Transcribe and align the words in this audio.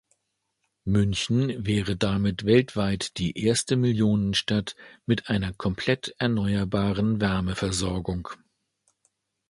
München 0.83 1.63
wäre 1.67 1.95
damit 1.95 2.43
weltweit 2.43 3.17
die 3.19 3.37
erste 3.39 3.75
Millionenstadt 3.75 4.75
mit 5.05 5.29
einer 5.29 5.53
komplett 5.53 6.15
erneuerbaren 6.17 7.21
Wärmeversorgung. 7.21 8.27